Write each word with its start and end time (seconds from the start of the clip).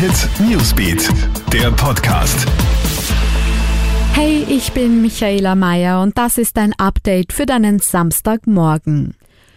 Hit 0.00 0.30
Newsbeat, 0.40 1.10
der 1.52 1.70
Podcast. 1.72 2.46
Hey, 4.14 4.46
ich 4.48 4.72
bin 4.72 5.02
Michaela 5.02 5.54
Mayer 5.54 6.00
und 6.00 6.16
das 6.16 6.38
ist 6.38 6.56
ein 6.56 6.72
Update 6.78 7.34
für 7.34 7.44
deinen 7.44 7.80
Samstagmorgen. 7.80 9.14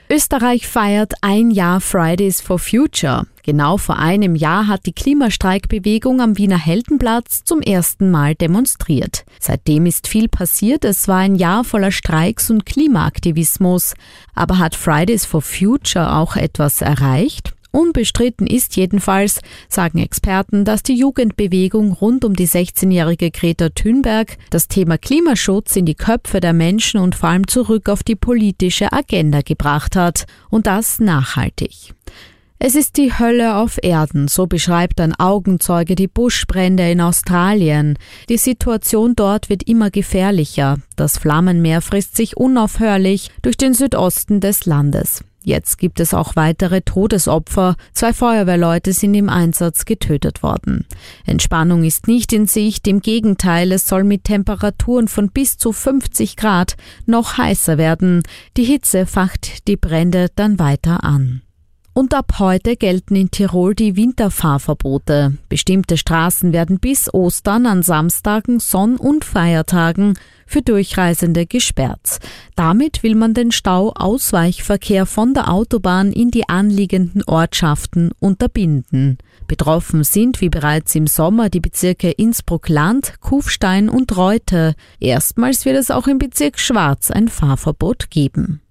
Österreich 0.09 0.67
feiert 0.67 1.13
ein 1.21 1.49
Jahr 1.49 1.79
Fridays 1.79 2.41
for 2.41 2.59
Future. 2.59 3.25
Genau 3.43 3.77
vor 3.77 3.97
einem 3.97 4.35
Jahr 4.35 4.67
hat 4.67 4.85
die 4.85 4.91
Klimastreikbewegung 4.91 6.19
am 6.19 6.37
Wiener 6.37 6.59
Heldenplatz 6.59 7.45
zum 7.45 7.61
ersten 7.61 8.11
Mal 8.11 8.35
demonstriert. 8.35 9.23
Seitdem 9.39 9.85
ist 9.85 10.09
viel 10.09 10.27
passiert. 10.27 10.83
Es 10.83 11.07
war 11.07 11.19
ein 11.19 11.35
Jahr 11.35 11.63
voller 11.63 11.91
Streiks 11.91 12.49
und 12.49 12.65
Klimaaktivismus. 12.65 13.93
Aber 14.35 14.59
hat 14.59 14.75
Fridays 14.75 15.25
for 15.25 15.41
Future 15.41 16.17
auch 16.17 16.35
etwas 16.35 16.81
erreicht? 16.81 17.52
Unbestritten 17.75 18.45
ist 18.45 18.75
jedenfalls, 18.75 19.39
sagen 19.67 19.97
Experten, 19.97 20.63
dass 20.63 20.83
die 20.83 20.93
Jugendbewegung 20.93 21.91
rund 21.93 22.23
um 22.23 22.35
die 22.35 22.47
16-jährige 22.47 23.31
Greta 23.31 23.69
Thunberg 23.69 24.37
das 24.51 24.67
Thema 24.67 24.99
Klimaschutz 24.99 25.75
in 25.75 25.87
die 25.87 25.95
Köpfe 25.95 26.39
der 26.39 26.53
Menschen 26.53 26.99
und 26.99 27.15
vor 27.15 27.29
allem 27.29 27.47
zurück 27.47 27.89
auf 27.89 28.03
die 28.03 28.15
politische 28.15 28.93
Agenda 28.93 29.41
gebracht 29.41 29.95
hat. 29.95 30.27
Und 30.51 30.67
das 30.67 30.99
nachhaltig. 30.99 31.95
Es 32.65 32.75
ist 32.75 32.95
die 32.95 33.11
Hölle 33.19 33.57
auf 33.57 33.77
Erden, 33.83 34.29
so 34.29 34.47
beschreibt 34.47 35.01
ein 35.01 35.13
Augenzeuge 35.13 35.95
die 35.95 36.07
Buschbrände 36.07 36.89
in 36.89 37.01
Australien. 37.01 37.99
Die 38.29 38.37
Situation 38.37 39.17
dort 39.17 39.49
wird 39.49 39.63
immer 39.63 39.91
gefährlicher. 39.91 40.77
Das 40.95 41.17
Flammenmeer 41.17 41.81
frisst 41.81 42.15
sich 42.15 42.37
unaufhörlich 42.37 43.31
durch 43.41 43.57
den 43.57 43.73
Südosten 43.73 44.39
des 44.39 44.65
Landes. 44.65 45.25
Jetzt 45.43 45.77
gibt 45.77 45.99
es 45.99 46.13
auch 46.13 46.37
weitere 46.37 46.79
Todesopfer. 46.79 47.75
Zwei 47.91 48.13
Feuerwehrleute 48.13 48.93
sind 48.93 49.13
im 49.15 49.27
Einsatz 49.27 49.83
getötet 49.83 50.41
worden. 50.41 50.85
Entspannung 51.25 51.83
ist 51.83 52.07
nicht 52.07 52.31
in 52.31 52.47
Sicht, 52.47 52.87
im 52.87 53.01
Gegenteil, 53.01 53.73
es 53.73 53.89
soll 53.89 54.05
mit 54.05 54.23
Temperaturen 54.23 55.09
von 55.09 55.31
bis 55.31 55.57
zu 55.57 55.73
50 55.73 56.37
Grad 56.37 56.77
noch 57.05 57.37
heißer 57.37 57.77
werden. 57.77 58.23
Die 58.55 58.63
Hitze 58.63 59.05
facht 59.05 59.67
die 59.67 59.75
Brände 59.75 60.27
dann 60.33 60.59
weiter 60.59 61.03
an. 61.03 61.41
Und 61.95 62.15
ab 62.15 62.39
heute 62.39 62.75
gelten 62.75 63.15
in 63.15 63.29
Tirol 63.29 63.75
die 63.75 63.95
Winterfahrverbote. 63.95 65.37
Bestimmte 65.47 65.95
Straßen 65.95 66.51
werden 66.51 66.79
bis 66.79 67.13
Ostern 67.13 67.67
an 67.67 67.83
Samstagen, 67.83 68.59
Sonn- 68.59 68.97
und 68.97 69.23
Feiertagen 69.23 70.15
für 70.47 70.63
Durchreisende 70.63 71.45
gesperrt. 71.45 72.17
Damit 72.55 73.03
will 73.03 73.13
man 73.13 73.35
den 73.35 73.51
Stau 73.51 73.91
Ausweichverkehr 73.93 75.05
von 75.05 75.35
der 75.35 75.51
Autobahn 75.51 76.11
in 76.11 76.31
die 76.31 76.49
anliegenden 76.49 77.23
Ortschaften 77.25 78.09
unterbinden. 78.19 79.19
Betroffen 79.45 80.03
sind 80.03 80.41
wie 80.41 80.49
bereits 80.49 80.95
im 80.95 81.05
Sommer 81.05 81.51
die 81.51 81.59
Bezirke 81.59 82.09
Innsbruck-Land, 82.09 83.21
Kufstein 83.21 83.87
und 83.87 84.17
Reute. 84.17 84.73
Erstmals 84.99 85.63
wird 85.65 85.77
es 85.77 85.91
auch 85.91 86.07
im 86.07 86.17
Bezirk 86.17 86.59
Schwarz 86.59 87.11
ein 87.11 87.27
Fahrverbot 87.27 88.09
geben. 88.09 88.62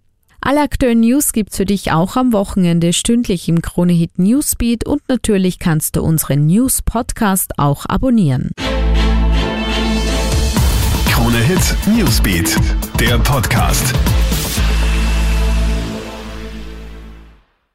Alle 0.44 0.60
aktuellen 0.60 1.00
News 1.00 1.32
gibt's 1.32 1.56
für 1.56 1.64
dich 1.64 1.92
auch 1.92 2.16
am 2.16 2.32
Wochenende 2.32 2.92
stündlich 2.92 3.48
im 3.48 3.62
Kronehit 3.62 4.18
Newsbeat 4.18 4.84
und 4.84 5.00
natürlich 5.08 5.60
kannst 5.60 5.94
du 5.94 6.02
unseren 6.02 6.46
News 6.46 6.82
Podcast 6.82 7.60
auch 7.60 7.86
abonnieren. 7.86 8.50
Kronehit 11.08 11.76
Newsbeat, 11.86 12.56
der 12.98 13.18
Podcast. 13.18 13.94